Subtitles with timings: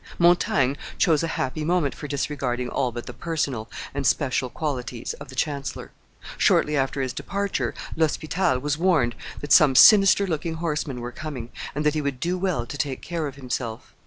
[0.17, 5.27] Montaigne chose a happy moment for disregarding all but the personal, and special qualities of
[5.27, 5.91] the chancellor;
[6.39, 11.85] shortly after his departure, L'Hospital was warned that some sinister looking horsemen were coming, and
[11.85, 13.93] that he would do well to take care of himself.